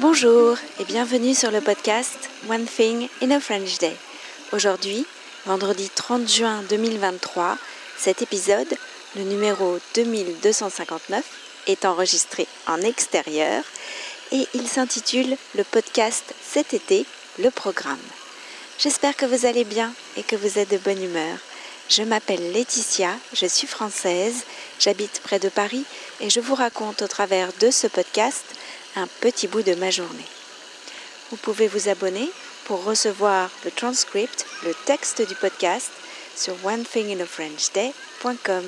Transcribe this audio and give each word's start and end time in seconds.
Bonjour 0.00 0.56
et 0.78 0.84
bienvenue 0.84 1.34
sur 1.34 1.50
le 1.50 1.60
podcast 1.60 2.30
One 2.48 2.64
Thing 2.64 3.06
in 3.20 3.32
a 3.32 3.38
French 3.38 3.76
Day. 3.76 3.94
Aujourd'hui, 4.50 5.04
vendredi 5.44 5.90
30 5.94 6.26
juin 6.26 6.62
2023, 6.70 7.58
cet 7.98 8.22
épisode, 8.22 8.74
le 9.14 9.24
numéro 9.24 9.78
2259, 9.94 11.22
est 11.66 11.84
enregistré 11.84 12.46
en 12.66 12.80
extérieur 12.80 13.62
et 14.32 14.46
il 14.54 14.66
s'intitule 14.68 15.36
le 15.54 15.64
podcast 15.64 16.34
cet 16.42 16.72
été, 16.72 17.04
le 17.38 17.50
programme. 17.50 17.98
J'espère 18.78 19.14
que 19.16 19.26
vous 19.26 19.44
allez 19.44 19.64
bien 19.64 19.92
et 20.16 20.22
que 20.22 20.36
vous 20.36 20.58
êtes 20.58 20.70
de 20.70 20.78
bonne 20.78 21.04
humeur. 21.04 21.36
Je 21.90 22.04
m'appelle 22.04 22.52
Laetitia, 22.52 23.14
je 23.34 23.44
suis 23.44 23.66
française, 23.66 24.44
j'habite 24.78 25.20
près 25.22 25.40
de 25.40 25.50
Paris 25.50 25.84
et 26.22 26.30
je 26.30 26.40
vous 26.40 26.54
raconte 26.54 27.02
au 27.02 27.06
travers 27.06 27.50
de 27.60 27.70
ce 27.70 27.86
podcast 27.86 28.46
un 28.96 29.06
petit 29.20 29.48
bout 29.48 29.62
de 29.62 29.74
ma 29.74 29.90
journée. 29.90 30.26
Vous 31.30 31.36
pouvez 31.36 31.68
vous 31.68 31.88
abonner 31.88 32.30
pour 32.64 32.84
recevoir 32.84 33.50
le 33.64 33.70
transcript, 33.70 34.46
le 34.64 34.74
texte 34.84 35.26
du 35.26 35.34
podcast 35.34 35.90
sur 36.36 36.54
onethinginafrenchday.com. 36.64 38.64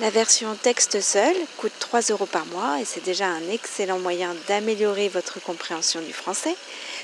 La 0.00 0.10
version 0.10 0.54
texte 0.54 1.00
seule 1.00 1.34
coûte 1.56 1.72
3 1.80 2.02
euros 2.10 2.26
par 2.26 2.46
mois 2.46 2.80
et 2.80 2.84
c'est 2.84 3.04
déjà 3.04 3.26
un 3.26 3.50
excellent 3.50 3.98
moyen 3.98 4.32
d'améliorer 4.46 5.08
votre 5.08 5.40
compréhension 5.40 6.00
du 6.00 6.12
français, 6.12 6.54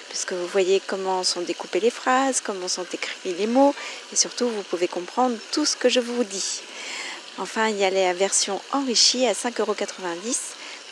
puisque 0.08 0.32
vous 0.32 0.46
voyez 0.46 0.80
comment 0.86 1.24
sont 1.24 1.40
découpées 1.40 1.80
les 1.80 1.90
phrases, 1.90 2.40
comment 2.40 2.68
sont 2.68 2.86
écrits 2.92 3.34
les 3.36 3.48
mots, 3.48 3.74
et 4.12 4.16
surtout 4.16 4.48
vous 4.48 4.62
pouvez 4.62 4.86
comprendre 4.86 5.36
tout 5.50 5.64
ce 5.64 5.74
que 5.74 5.88
je 5.88 5.98
vous 5.98 6.22
dis. 6.22 6.60
Enfin, 7.38 7.66
il 7.66 7.78
y 7.78 7.84
a 7.84 7.90
la 7.90 8.12
version 8.12 8.60
enrichie 8.70 9.26
à 9.26 9.32
5,90 9.32 9.58
euros 9.58 9.74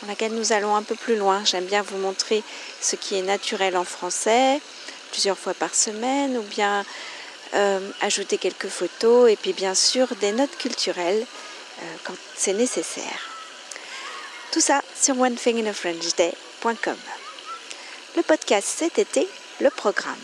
dans 0.01 0.07
laquelle 0.07 0.33
nous 0.33 0.51
allons 0.51 0.75
un 0.75 0.83
peu 0.83 0.95
plus 0.95 1.15
loin. 1.15 1.43
J'aime 1.45 1.65
bien 1.65 1.81
vous 1.81 1.97
montrer 1.97 2.43
ce 2.81 2.95
qui 2.95 3.17
est 3.17 3.21
naturel 3.21 3.77
en 3.77 3.83
français, 3.83 4.59
plusieurs 5.11 5.37
fois 5.37 5.53
par 5.53 5.73
semaine, 5.73 6.37
ou 6.37 6.41
bien 6.43 6.85
euh, 7.53 7.79
ajouter 8.01 8.37
quelques 8.37 8.67
photos, 8.67 9.29
et 9.29 9.35
puis 9.35 9.53
bien 9.53 9.75
sûr 9.75 10.07
des 10.19 10.31
notes 10.31 10.57
culturelles 10.57 11.25
euh, 11.81 11.85
quand 12.03 12.15
c'est 12.35 12.53
nécessaire. 12.53 13.29
Tout 14.51 14.61
ça 14.61 14.81
sur 14.99 15.19
onethinginafrenchday.com. 15.19 16.97
Le 18.15 18.21
podcast 18.21 18.67
cet 18.67 18.99
été, 18.99 19.27
le 19.61 19.69
programme. 19.69 20.15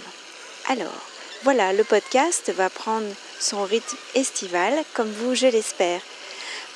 Alors, 0.67 1.01
voilà, 1.43 1.73
le 1.73 1.83
podcast 1.83 2.51
va 2.51 2.69
prendre 2.69 3.07
son 3.39 3.63
rythme 3.63 3.97
estival, 4.13 4.73
comme 4.93 5.11
vous, 5.11 5.33
je 5.33 5.47
l'espère. 5.47 6.01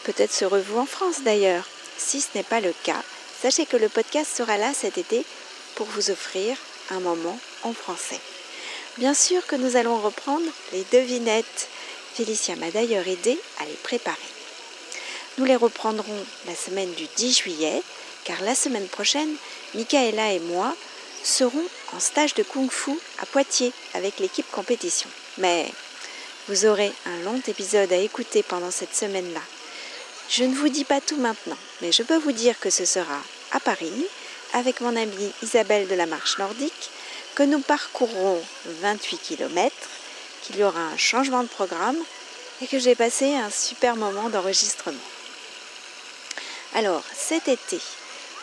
Peut-être 0.03 0.31
serez-vous 0.33 0.79
en 0.79 0.85
France 0.85 1.21
d'ailleurs. 1.21 1.67
Si 1.97 2.21
ce 2.21 2.27
n'est 2.35 2.43
pas 2.43 2.59
le 2.59 2.73
cas, 2.83 3.01
sachez 3.41 3.65
que 3.65 3.77
le 3.77 3.89
podcast 3.89 4.29
sera 4.35 4.57
là 4.57 4.73
cet 4.73 4.97
été 4.97 5.25
pour 5.75 5.87
vous 5.87 6.11
offrir 6.11 6.57
un 6.91 6.99
moment 6.99 7.39
en 7.63 7.73
français. 7.73 8.19
Bien 8.97 9.13
sûr 9.13 9.45
que 9.47 9.55
nous 9.55 9.75
allons 9.75 9.99
reprendre 9.99 10.45
les 10.71 10.85
devinettes. 10.91 11.67
Félicia 12.13 12.55
m'a 12.55 12.69
d'ailleurs 12.69 13.07
aidé 13.07 13.39
à 13.59 13.65
les 13.65 13.73
préparer. 13.73 14.17
Nous 15.37 15.45
les 15.45 15.55
reprendrons 15.55 16.25
la 16.45 16.55
semaine 16.55 16.93
du 16.93 17.07
10 17.15 17.39
juillet, 17.39 17.81
car 18.23 18.41
la 18.43 18.53
semaine 18.53 18.87
prochaine, 18.87 19.35
Michaela 19.73 20.33
et 20.33 20.39
moi 20.39 20.75
serons 21.23 21.65
en 21.93 21.99
stage 21.99 22.35
de 22.35 22.43
kung 22.43 22.69
fu 22.69 22.91
à 23.19 23.25
Poitiers 23.25 23.73
avec 23.95 24.19
l'équipe 24.19 24.49
compétition. 24.51 25.09
Mais 25.39 25.67
vous 26.47 26.65
aurez 26.65 26.91
un 27.05 27.23
long 27.23 27.41
épisode 27.47 27.91
à 27.91 27.97
écouter 27.97 28.43
pendant 28.43 28.71
cette 28.71 28.95
semaine-là. 28.95 29.41
Je 30.29 30.45
ne 30.45 30.55
vous 30.55 30.69
dis 30.69 30.85
pas 30.85 31.01
tout 31.01 31.17
maintenant, 31.17 31.57
mais 31.81 31.91
je 31.91 32.01
peux 32.01 32.17
vous 32.17 32.31
dire 32.31 32.59
que 32.59 32.69
ce 32.69 32.85
sera 32.85 33.21
à 33.51 33.59
Paris, 33.59 34.05
avec 34.53 34.81
mon 34.81 34.95
amie 34.95 35.31
Isabelle 35.41 35.87
de 35.87 35.95
la 35.95 36.05
Marche 36.05 36.37
Nordique, 36.37 36.89
que 37.35 37.43
nous 37.43 37.59
parcourrons 37.59 38.41
28 38.65 39.17
km, 39.17 39.75
qu'il 40.41 40.57
y 40.57 40.63
aura 40.63 40.79
un 40.79 40.97
changement 40.97 41.43
de 41.43 41.49
programme 41.49 41.97
et 42.61 42.67
que 42.67 42.79
j'ai 42.79 42.95
passé 42.95 43.35
un 43.35 43.49
super 43.49 43.95
moment 43.95 44.29
d'enregistrement. 44.29 44.97
Alors, 46.75 47.03
cet 47.15 47.47
été, 47.47 47.79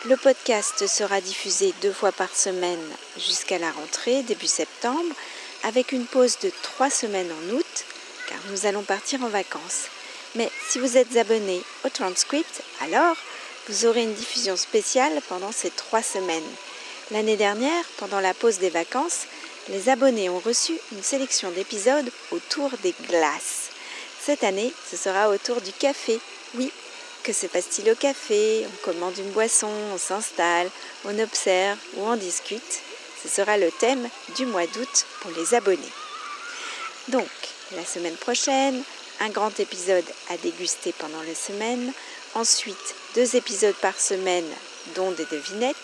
le 0.05 0.17
podcast 0.17 0.87
sera 0.87 1.19
diffusé 1.19 1.73
deux 1.81 1.93
fois 1.93 2.11
par 2.11 2.33
semaine 2.35 2.79
jusqu'à 3.17 3.57
la 3.57 3.71
rentrée, 3.71 4.23
début 4.23 4.47
septembre, 4.47 5.15
avec 5.63 5.91
une 5.91 6.05
pause 6.05 6.37
de 6.39 6.51
trois 6.61 6.89
semaines 6.89 7.31
en 7.31 7.55
août, 7.55 7.85
car 8.29 8.39
nous 8.49 8.65
allons 8.65 8.83
partir 8.83 9.21
en 9.23 9.29
vacances. 9.29 9.87
Mais 10.35 10.49
si 10.69 10.79
vous 10.79 10.97
êtes 10.97 11.15
abonné 11.17 11.61
au 11.85 11.89
transcript, 11.89 12.61
alors 12.81 13.15
vous 13.67 13.85
aurez 13.85 14.03
une 14.03 14.13
diffusion 14.13 14.55
spéciale 14.55 15.21
pendant 15.29 15.51
ces 15.51 15.69
trois 15.69 16.01
semaines. 16.01 16.41
L'année 17.11 17.35
dernière, 17.35 17.83
pendant 17.97 18.21
la 18.21 18.33
pause 18.33 18.59
des 18.59 18.69
vacances, 18.69 19.25
les 19.69 19.89
abonnés 19.89 20.29
ont 20.29 20.39
reçu 20.39 20.73
une 20.93 21.03
sélection 21.03 21.51
d'épisodes 21.51 22.09
autour 22.31 22.71
des 22.81 22.95
glaces. 23.07 23.69
Cette 24.23 24.43
année, 24.43 24.73
ce 24.89 24.97
sera 24.97 25.29
autour 25.29 25.61
du 25.61 25.73
café. 25.73 26.19
Oui, 26.55 26.71
que 27.23 27.33
se 27.33 27.47
passe-t-il 27.47 27.91
au 27.91 27.95
café? 27.95 28.65
On 28.65 28.85
commande 28.85 29.17
une 29.17 29.31
boisson, 29.31 29.69
on 29.93 29.97
s'installe, 29.97 30.69
on 31.05 31.19
observe 31.19 31.77
ou 31.95 32.07
on 32.07 32.15
discute. 32.15 32.79
Ce 33.21 33.29
sera 33.29 33.57
le 33.57 33.71
thème 33.71 34.07
du 34.35 34.45
mois 34.45 34.65
d'août 34.67 35.05
pour 35.19 35.31
les 35.31 35.53
abonnés. 35.53 35.81
Donc, 37.09 37.29
la 37.75 37.85
semaine 37.85 38.15
prochaine, 38.15 38.83
un 39.21 39.29
grand 39.29 39.59
épisode 39.59 40.05
à 40.29 40.37
déguster 40.37 40.93
pendant 40.97 41.21
la 41.21 41.35
semaine. 41.35 41.93
Ensuite, 42.33 42.95
deux 43.15 43.35
épisodes 43.35 43.75
par 43.75 43.99
semaine, 43.99 44.49
dont 44.95 45.11
des 45.11 45.25
devinettes. 45.25 45.75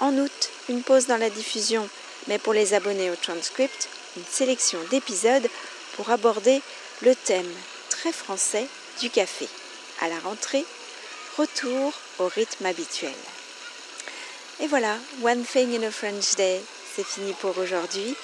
En 0.00 0.16
août, 0.16 0.50
une 0.68 0.82
pause 0.82 1.06
dans 1.06 1.16
la 1.16 1.28
diffusion, 1.28 1.88
mais 2.28 2.38
pour 2.38 2.52
les 2.52 2.74
abonnés 2.74 3.10
au 3.10 3.16
transcript, 3.16 3.88
une 4.16 4.24
sélection 4.24 4.78
d'épisodes 4.90 5.48
pour 5.96 6.10
aborder 6.10 6.62
le 7.02 7.16
thème 7.16 7.52
très 7.90 8.12
français 8.12 8.66
du 9.00 9.10
café 9.10 9.48
à 10.00 10.08
la 10.08 10.18
rentrée, 10.20 10.64
retour 11.36 11.92
au 12.20 12.28
rythme 12.28 12.66
habituel. 12.66 13.14
Et 14.60 14.68
voilà, 14.68 14.96
One 15.24 15.44
Thing 15.44 15.74
in 15.74 15.86
a 15.86 15.90
French 15.90 16.36
Day, 16.36 16.60
c'est 16.94 17.06
fini 17.06 17.32
pour 17.40 17.58
aujourd'hui. 17.58 18.14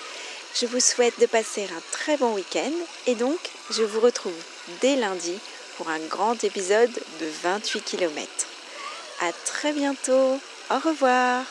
Je 0.54 0.66
vous 0.66 0.78
souhaite 0.78 1.18
de 1.20 1.26
passer 1.26 1.64
un 1.64 1.82
très 1.90 2.16
bon 2.16 2.32
week-end 2.34 2.70
et 3.08 3.16
donc 3.16 3.38
je 3.70 3.82
vous 3.82 3.98
retrouve 3.98 4.32
dès 4.80 4.94
lundi 4.94 5.36
pour 5.76 5.88
un 5.88 5.98
grand 5.98 6.44
épisode 6.44 6.92
de 7.20 7.26
28 7.42 7.80
km. 7.80 8.28
À 9.20 9.32
très 9.44 9.72
bientôt, 9.72 10.38
au 10.70 10.78
revoir 10.78 11.44